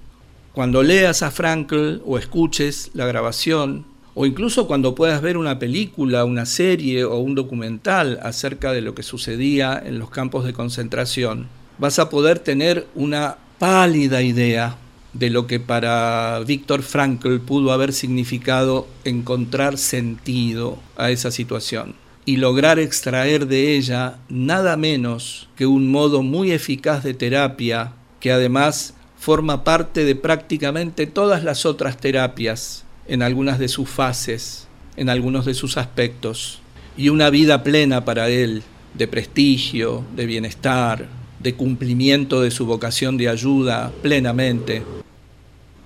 cuando 0.54 0.84
leas 0.84 1.22
a 1.22 1.32
Frankl 1.32 2.02
o 2.06 2.18
escuches 2.18 2.92
la 2.94 3.06
grabación, 3.06 3.86
o 4.14 4.26
incluso 4.26 4.68
cuando 4.68 4.96
puedas 4.96 5.22
ver 5.22 5.36
una 5.36 5.60
película, 5.60 6.24
una 6.24 6.46
serie 6.46 7.04
o 7.04 7.18
un 7.18 7.36
documental 7.36 8.20
acerca 8.24 8.72
de 8.72 8.80
lo 8.80 8.96
que 8.96 9.04
sucedía 9.04 9.82
en 9.86 10.00
los 10.00 10.10
campos 10.10 10.46
de 10.46 10.54
concentración, 10.54 11.48
vas 11.78 12.00
a 12.00 12.10
poder 12.10 12.40
tener 12.40 12.88
una 12.96 13.38
pálida 13.60 14.22
idea 14.22 14.78
de 15.14 15.30
lo 15.30 15.48
que 15.48 15.60
para 15.60 16.42
Víctor 16.46 16.84
Frankl 16.84 17.38
pudo 17.40 17.72
haber 17.72 17.94
significado 17.94 18.88
encontrar 19.06 19.78
sentido 19.78 20.78
a 20.98 21.10
esa 21.10 21.32
situación 21.32 21.96
y 22.26 22.38
lograr 22.38 22.80
extraer 22.80 23.48
de 23.48 23.76
ella 23.76 24.18
nada 24.30 24.76
menos 24.76 25.48
que 25.56 25.66
un 25.66 25.90
modo 25.90 26.22
muy 26.24 26.52
eficaz 26.52 27.04
de 27.04 27.14
terapia 27.14 27.94
que 28.20 28.32
además 28.32 28.94
forma 29.18 29.64
parte 29.64 30.04
de 30.04 30.16
prácticamente 30.16 31.08
todas 31.08 31.44
las 31.44 31.66
otras 31.66 31.98
terapias 31.98 32.84
en 33.08 33.22
algunas 33.22 33.60
de 33.60 33.68
sus 33.68 33.90
fases, 33.90 34.68
en 34.98 35.10
algunos 35.10 35.46
de 35.46 35.54
sus 35.54 35.78
aspectos, 35.78 36.60
y 36.98 37.10
una 37.10 37.30
vida 37.30 37.64
plena 37.64 38.06
para 38.06 38.30
él, 38.30 38.64
de 38.94 39.08
prestigio, 39.08 40.04
de 40.16 40.26
bienestar, 40.26 41.08
de 41.46 41.54
cumplimiento 41.54 42.42
de 42.42 42.50
su 42.50 42.66
vocación 42.66 43.18
de 43.18 43.30
ayuda 43.30 43.94
plenamente. 44.02 44.82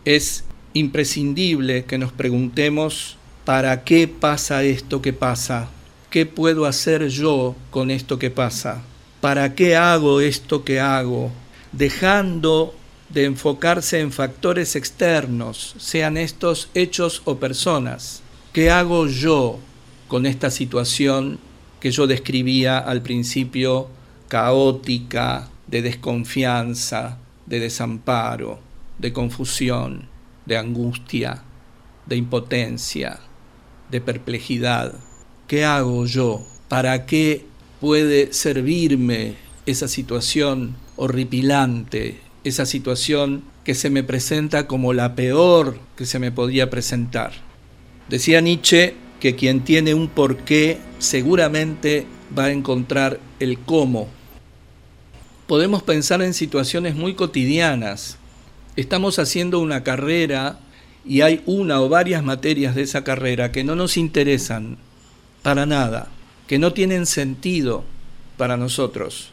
Es 0.06 0.46
imprescindible 0.74 1.84
que 1.84 1.98
nos 1.98 2.14
preguntemos 2.14 3.18
¿para 3.44 3.84
qué 3.84 4.08
pasa 4.08 4.64
esto 4.64 5.02
que 5.02 5.12
pasa? 5.12 5.68
¿Qué 6.10 6.26
puedo 6.26 6.66
hacer 6.66 7.10
yo 7.10 7.58
con 7.72 7.92
esto 7.92 8.18
que 8.18 8.32
pasa? 8.32 8.84
¿Para 9.20 9.54
qué 9.54 9.76
hago 9.76 10.22
esto 10.22 10.64
que 10.64 10.80
hago? 10.80 11.30
Dejando 11.74 12.74
de 13.10 13.26
enfocarse 13.26 14.00
en 14.00 14.14
factores 14.14 14.78
externos, 14.78 15.76
sean 15.78 16.16
estos 16.16 16.70
hechos 16.74 17.22
o 17.26 17.36
personas. 17.36 18.22
¿Qué 18.54 18.72
hago 18.72 19.08
yo 19.08 19.60
con 20.08 20.26
esta 20.26 20.52
situación 20.52 21.38
que 21.82 21.92
yo 21.92 22.08
describía 22.08 22.78
al 22.78 23.02
principio 23.02 23.90
caótica, 24.30 25.50
de 25.68 25.82
desconfianza, 25.82 27.18
de 27.46 27.60
desamparo, 27.60 28.60
de 28.98 29.12
confusión, 29.12 30.08
de 30.46 30.56
angustia, 30.58 31.44
de 32.06 32.16
impotencia, 32.16 33.20
de 33.92 34.00
perplejidad? 34.00 34.94
¿Qué 35.48 35.66
hago 35.66 36.06
yo? 36.06 36.48
¿Para 36.70 37.06
qué 37.06 37.46
puede 37.82 38.32
servirme 38.32 39.36
esa 39.66 39.88
situación 39.88 40.76
horripilante, 40.96 42.20
esa 42.44 42.66
situación 42.66 43.44
que 43.64 43.76
se 43.76 43.90
me 43.90 44.04
presenta 44.04 44.68
como 44.68 44.94
la 44.94 45.16
peor 45.16 45.80
que 45.96 46.06
se 46.06 46.20
me 46.20 46.32
podía 46.32 46.70
presentar. 46.70 47.32
Decía 48.10 48.42
Nietzsche 48.42 48.96
que 49.20 49.36
quien 49.36 49.64
tiene 49.64 49.94
un 49.94 50.08
porqué 50.08 50.80
seguramente 50.98 52.06
va 52.38 52.46
a 52.46 52.52
encontrar 52.52 53.20
el 53.40 53.60
cómo. 53.60 54.08
Podemos 55.50 55.82
pensar 55.82 56.22
en 56.22 56.36
situaciones 56.36 56.94
muy 56.94 57.16
cotidianas. 57.16 58.20
Estamos 58.76 59.18
haciendo 59.18 59.58
una 59.58 59.82
carrera 59.84 60.60
y 61.04 61.22
hay 61.22 61.42
una 61.48 61.82
o 61.82 61.90
varias 61.90 62.24
materias 62.24 62.76
de 62.76 62.84
esa 62.84 63.04
carrera 63.04 63.52
que 63.52 63.64
no 63.64 63.74
nos 63.74 63.98
interesan 63.98 64.78
para 65.42 65.66
nada, 65.66 66.10
que 66.46 66.60
no 66.60 66.74
tienen 66.74 67.08
sentido 67.08 67.84
para 68.38 68.58
nosotros. 68.58 69.32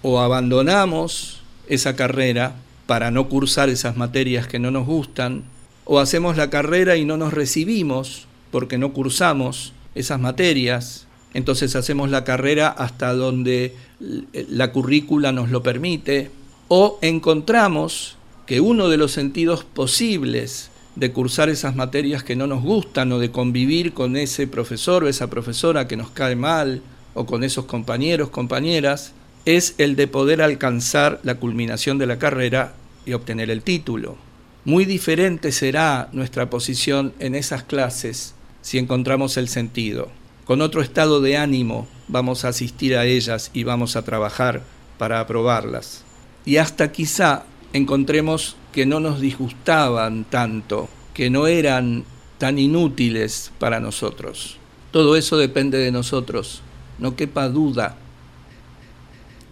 O 0.00 0.20
abandonamos 0.20 1.42
esa 1.66 1.94
carrera 1.94 2.54
para 2.86 3.10
no 3.10 3.28
cursar 3.28 3.68
esas 3.68 3.94
materias 3.94 4.46
que 4.46 4.58
no 4.58 4.70
nos 4.70 4.86
gustan, 4.86 5.44
o 5.84 5.98
hacemos 6.00 6.38
la 6.38 6.48
carrera 6.48 6.96
y 6.96 7.04
no 7.04 7.18
nos 7.18 7.34
recibimos 7.34 8.26
porque 8.50 8.78
no 8.78 8.94
cursamos 8.94 9.74
esas 9.94 10.18
materias, 10.18 11.07
entonces 11.38 11.74
hacemos 11.76 12.10
la 12.10 12.24
carrera 12.24 12.68
hasta 12.68 13.14
donde 13.14 13.74
la 13.98 14.72
currícula 14.72 15.32
nos 15.32 15.50
lo 15.50 15.62
permite, 15.62 16.30
o 16.68 16.98
encontramos 17.00 18.16
que 18.46 18.60
uno 18.60 18.88
de 18.88 18.96
los 18.96 19.12
sentidos 19.12 19.64
posibles 19.64 20.70
de 20.96 21.12
cursar 21.12 21.48
esas 21.48 21.76
materias 21.76 22.24
que 22.24 22.34
no 22.34 22.46
nos 22.46 22.62
gustan 22.62 23.12
o 23.12 23.18
de 23.18 23.30
convivir 23.30 23.94
con 23.94 24.16
ese 24.16 24.46
profesor 24.46 25.04
o 25.04 25.08
esa 25.08 25.30
profesora 25.30 25.86
que 25.86 25.96
nos 25.96 26.10
cae 26.10 26.34
mal 26.34 26.82
o 27.14 27.24
con 27.24 27.44
esos 27.44 27.66
compañeros, 27.66 28.30
compañeras, 28.30 29.12
es 29.44 29.74
el 29.78 29.96
de 29.96 30.08
poder 30.08 30.42
alcanzar 30.42 31.20
la 31.22 31.36
culminación 31.36 31.98
de 31.98 32.06
la 32.06 32.18
carrera 32.18 32.74
y 33.06 33.12
obtener 33.12 33.48
el 33.48 33.62
título. 33.62 34.16
Muy 34.64 34.84
diferente 34.84 35.52
será 35.52 36.08
nuestra 36.12 36.50
posición 36.50 37.14
en 37.20 37.34
esas 37.34 37.62
clases 37.62 38.34
si 38.60 38.78
encontramos 38.78 39.36
el 39.36 39.48
sentido. 39.48 40.17
Con 40.48 40.60
otro 40.60 40.82
estado 40.82 41.20
de 41.20 41.36
ánimo 41.36 41.86
vamos 42.08 42.44
a 42.44 42.48
asistir 42.48 42.96
a 42.96 43.04
ellas 43.04 43.52
y 43.54 43.62
vamos 43.62 43.94
a 43.94 44.02
trabajar 44.02 44.64
para 44.98 45.20
aprobarlas. 45.20 46.02
Y 46.44 46.56
hasta 46.56 46.90
quizá 46.90 47.44
encontremos 47.72 48.56
que 48.72 48.84
no 48.84 48.98
nos 48.98 49.20
disgustaban 49.20 50.24
tanto, 50.24 50.88
que 51.14 51.30
no 51.30 51.46
eran 51.46 52.04
tan 52.38 52.58
inútiles 52.58 53.52
para 53.60 53.78
nosotros. 53.78 54.56
Todo 54.90 55.14
eso 55.14 55.36
depende 55.36 55.78
de 55.78 55.92
nosotros, 55.92 56.62
no 56.98 57.14
quepa 57.14 57.48
duda 57.48 57.96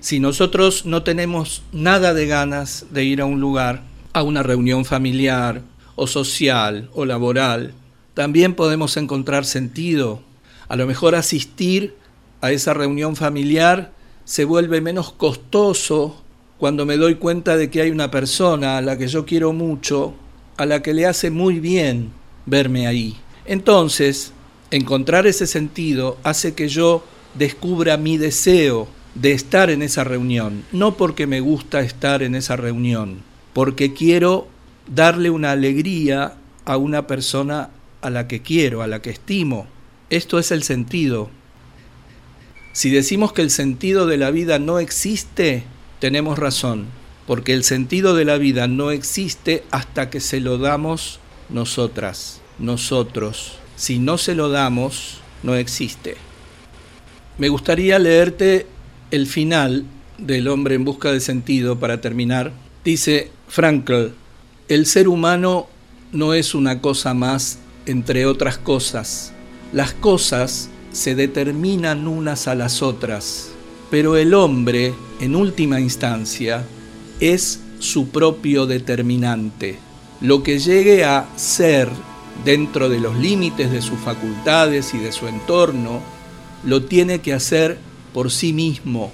si 0.06 0.20
nosotros 0.20 0.86
no 0.86 1.02
tenemos 1.02 1.62
nada 1.72 2.14
de 2.14 2.28
ganas 2.28 2.86
de 2.90 3.02
ir 3.02 3.20
a 3.20 3.24
un 3.24 3.40
lugar, 3.40 3.82
a 4.12 4.22
una 4.22 4.44
reunión 4.44 4.84
familiar 4.84 5.62
o 5.96 6.06
social 6.06 6.88
o 6.94 7.04
laboral, 7.04 7.74
también 8.14 8.54
podemos 8.54 8.96
encontrar 8.98 9.44
sentido. 9.44 10.22
A 10.68 10.76
lo 10.76 10.86
mejor 10.86 11.14
asistir 11.14 11.94
a 12.40 12.52
esa 12.52 12.74
reunión 12.74 13.16
familiar 13.16 13.92
se 14.24 14.44
vuelve 14.44 14.80
menos 14.80 15.12
costoso 15.12 16.22
cuando 16.58 16.86
me 16.86 16.96
doy 16.96 17.16
cuenta 17.16 17.56
de 17.56 17.70
que 17.70 17.82
hay 17.82 17.90
una 17.90 18.10
persona 18.10 18.78
a 18.78 18.80
la 18.80 18.98
que 18.98 19.08
yo 19.08 19.24
quiero 19.24 19.52
mucho, 19.52 20.14
a 20.56 20.66
la 20.66 20.82
que 20.82 20.94
le 20.94 21.06
hace 21.06 21.30
muy 21.30 21.60
bien 21.60 22.10
verme 22.46 22.86
ahí. 22.86 23.16
Entonces, 23.44 24.32
encontrar 24.70 25.26
ese 25.26 25.46
sentido 25.46 26.18
hace 26.22 26.54
que 26.54 26.68
yo 26.68 27.04
descubra 27.34 27.96
mi 27.96 28.16
deseo 28.16 28.88
de 29.14 29.32
estar 29.32 29.70
en 29.70 29.82
esa 29.82 30.04
reunión, 30.04 30.64
no 30.72 30.96
porque 30.96 31.26
me 31.26 31.40
gusta 31.40 31.80
estar 31.80 32.22
en 32.22 32.34
esa 32.34 32.56
reunión, 32.56 33.22
porque 33.52 33.94
quiero 33.94 34.48
darle 34.92 35.30
una 35.30 35.52
alegría 35.52 36.34
a 36.64 36.76
una 36.76 37.06
persona 37.06 37.70
a 38.02 38.10
la 38.10 38.28
que 38.28 38.42
quiero, 38.42 38.82
a 38.82 38.86
la 38.86 39.00
que 39.00 39.10
estimo. 39.10 39.66
Esto 40.08 40.38
es 40.38 40.52
el 40.52 40.62
sentido. 40.62 41.30
Si 42.72 42.90
decimos 42.90 43.32
que 43.32 43.42
el 43.42 43.50
sentido 43.50 44.06
de 44.06 44.18
la 44.18 44.30
vida 44.30 44.58
no 44.60 44.78
existe, 44.78 45.64
tenemos 45.98 46.38
razón, 46.38 46.86
porque 47.26 47.54
el 47.54 47.64
sentido 47.64 48.14
de 48.14 48.24
la 48.24 48.38
vida 48.38 48.68
no 48.68 48.92
existe 48.92 49.64
hasta 49.70 50.08
que 50.08 50.20
se 50.20 50.40
lo 50.40 50.58
damos 50.58 51.18
nosotras, 51.48 52.40
nosotros. 52.58 53.58
Si 53.74 53.98
no 53.98 54.16
se 54.16 54.34
lo 54.34 54.48
damos, 54.48 55.18
no 55.42 55.56
existe. 55.56 56.16
Me 57.38 57.48
gustaría 57.48 57.98
leerte 57.98 58.66
el 59.10 59.26
final 59.26 59.84
del 60.18 60.48
hombre 60.48 60.76
en 60.76 60.84
busca 60.84 61.10
de 61.12 61.20
sentido, 61.20 61.80
para 61.80 62.00
terminar, 62.00 62.52
dice 62.84 63.30
Frankl, 63.48 64.12
el 64.68 64.86
ser 64.86 65.08
humano 65.08 65.66
no 66.12 66.32
es 66.32 66.54
una 66.54 66.80
cosa 66.80 67.12
más 67.12 67.58
entre 67.86 68.26
otras 68.26 68.56
cosas. 68.56 69.32
Las 69.72 69.92
cosas 69.92 70.70
se 70.92 71.14
determinan 71.14 72.06
unas 72.06 72.46
a 72.46 72.54
las 72.54 72.82
otras, 72.82 73.50
pero 73.90 74.16
el 74.16 74.32
hombre, 74.32 74.94
en 75.20 75.34
última 75.34 75.80
instancia, 75.80 76.64
es 77.20 77.60
su 77.78 78.08
propio 78.08 78.66
determinante. 78.66 79.78
Lo 80.20 80.42
que 80.42 80.58
llegue 80.58 81.04
a 81.04 81.28
ser 81.36 81.88
dentro 82.44 82.88
de 82.88 83.00
los 83.00 83.16
límites 83.16 83.70
de 83.72 83.82
sus 83.82 83.98
facultades 83.98 84.94
y 84.94 84.98
de 84.98 85.12
su 85.12 85.26
entorno, 85.26 86.00
lo 86.64 86.84
tiene 86.84 87.20
que 87.20 87.32
hacer 87.32 87.78
por 88.14 88.30
sí 88.30 88.52
mismo. 88.52 89.12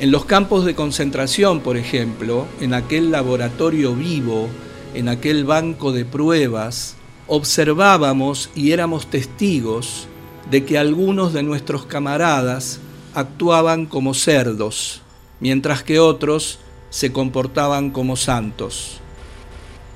En 0.00 0.10
los 0.10 0.24
campos 0.24 0.64
de 0.64 0.74
concentración, 0.74 1.60
por 1.60 1.76
ejemplo, 1.76 2.46
en 2.60 2.74
aquel 2.74 3.10
laboratorio 3.10 3.94
vivo, 3.94 4.48
en 4.94 5.08
aquel 5.08 5.44
banco 5.44 5.92
de 5.92 6.04
pruebas, 6.04 6.96
observábamos 7.26 8.50
y 8.54 8.72
éramos 8.72 9.06
testigos 9.08 10.06
de 10.50 10.64
que 10.64 10.78
algunos 10.78 11.32
de 11.32 11.42
nuestros 11.42 11.86
camaradas 11.86 12.80
actuaban 13.14 13.86
como 13.86 14.14
cerdos, 14.14 15.02
mientras 15.40 15.82
que 15.82 15.98
otros 15.98 16.58
se 16.90 17.12
comportaban 17.12 17.90
como 17.90 18.16
santos. 18.16 19.00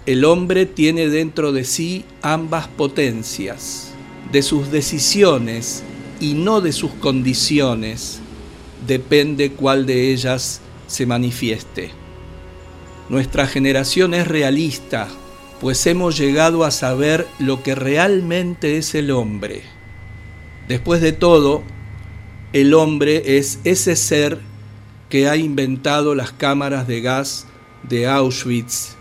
El 0.07 0.25
hombre 0.25 0.65
tiene 0.65 1.09
dentro 1.09 1.53
de 1.53 1.65
sí 1.65 2.05
ambas 2.23 2.67
potencias, 2.67 3.93
de 4.33 4.43
sus 4.43 4.71
decisiones 4.71 5.83
y 6.21 6.35
no 6.35 6.61
de 6.61 6.73
sus 6.73 6.93
condiciones, 6.93 8.21
depende 8.87 9.53
cuál 9.53 9.87
de 9.87 10.13
ellas 10.13 10.61
se 10.87 11.05
manifieste. 11.05 11.91
Nuestra 13.09 13.47
generación 13.47 14.15
es 14.15 14.27
realista, 14.27 15.09
pues 15.61 15.87
hemos 15.87 16.17
llegado 16.17 16.65
a 16.65 16.71
saber 16.71 17.27
lo 17.39 17.63
que 17.63 17.75
realmente 17.75 18.77
es 18.77 18.95
el 18.95 19.11
hombre. 19.11 19.63
Después 20.69 21.01
de 21.01 21.13
todo, 21.13 21.63
el 22.53 22.75
hombre 22.75 23.39
es 23.39 23.59
ese 23.65 23.97
ser 23.97 24.39
que 25.09 25.29
ha 25.29 25.37
inventado 25.37 26.15
las 26.15 26.33
cámaras 26.33 26.87
de 26.87 27.01
gas 27.01 27.47
de 27.83 28.07
Auschwitz, 28.07 28.97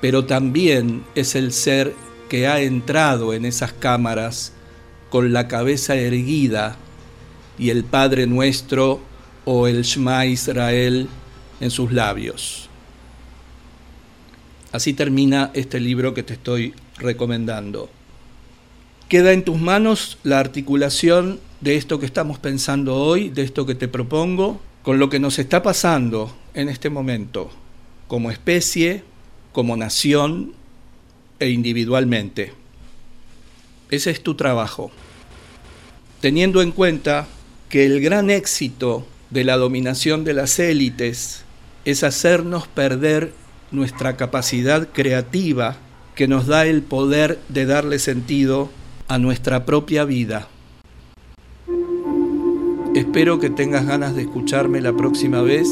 pero 0.00 0.24
también 0.24 1.02
es 1.14 1.34
el 1.34 1.52
ser 1.52 1.94
que 2.28 2.46
ha 2.46 2.60
entrado 2.60 3.34
en 3.34 3.44
esas 3.44 3.72
cámaras 3.72 4.52
con 5.10 5.32
la 5.32 5.48
cabeza 5.48 5.96
erguida 5.96 6.76
y 7.58 7.70
el 7.70 7.84
Padre 7.84 8.26
Nuestro 8.26 9.00
o 9.44 9.66
el 9.66 9.82
Shema 9.82 10.24
Israel 10.26 11.08
en 11.60 11.70
sus 11.70 11.92
labios. 11.92 12.69
Así 14.72 14.92
termina 14.92 15.50
este 15.54 15.80
libro 15.80 16.14
que 16.14 16.22
te 16.22 16.34
estoy 16.34 16.74
recomendando. 16.96 17.90
Queda 19.08 19.32
en 19.32 19.42
tus 19.42 19.60
manos 19.60 20.18
la 20.22 20.38
articulación 20.38 21.40
de 21.60 21.76
esto 21.76 21.98
que 21.98 22.06
estamos 22.06 22.38
pensando 22.38 22.96
hoy, 22.96 23.28
de 23.30 23.42
esto 23.42 23.66
que 23.66 23.74
te 23.74 23.88
propongo, 23.88 24.60
con 24.82 24.98
lo 24.98 25.10
que 25.10 25.18
nos 25.18 25.38
está 25.38 25.62
pasando 25.62 26.34
en 26.54 26.68
este 26.68 26.88
momento, 26.88 27.50
como 28.06 28.30
especie, 28.30 29.02
como 29.52 29.76
nación 29.76 30.52
e 31.40 31.50
individualmente. 31.50 32.52
Ese 33.90 34.10
es 34.10 34.22
tu 34.22 34.36
trabajo. 34.36 34.92
Teniendo 36.20 36.62
en 36.62 36.70
cuenta 36.70 37.26
que 37.68 37.86
el 37.86 38.00
gran 38.00 38.30
éxito 38.30 39.06
de 39.30 39.42
la 39.42 39.56
dominación 39.56 40.22
de 40.22 40.34
las 40.34 40.58
élites 40.60 41.44
es 41.84 42.04
hacernos 42.04 42.68
perder 42.68 43.32
nuestra 43.70 44.16
capacidad 44.16 44.88
creativa 44.92 45.76
que 46.14 46.28
nos 46.28 46.46
da 46.46 46.66
el 46.66 46.82
poder 46.82 47.38
de 47.48 47.66
darle 47.66 47.98
sentido 47.98 48.70
a 49.08 49.18
nuestra 49.18 49.64
propia 49.64 50.04
vida. 50.04 50.48
Espero 52.94 53.38
que 53.38 53.50
tengas 53.50 53.86
ganas 53.86 54.14
de 54.14 54.22
escucharme 54.22 54.80
la 54.80 54.92
próxima 54.92 55.42
vez 55.42 55.68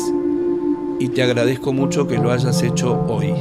y 1.01 1.09
te 1.09 1.23
agradezco 1.23 1.73
mucho 1.73 2.07
que 2.07 2.19
lo 2.19 2.31
hayas 2.31 2.63
hecho 2.63 2.95
hoy. 3.09 3.35